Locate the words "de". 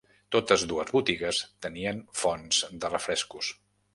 2.85-2.93